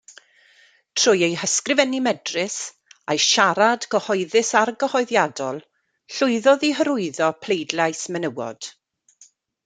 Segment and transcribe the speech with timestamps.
[0.99, 2.55] Trwy ei hysgrifennu medrus
[3.15, 5.59] a'i siarad cyhoeddus argyhoeddiadol,
[6.15, 8.71] llwyddodd i hyrwyddo pleidlais menywod.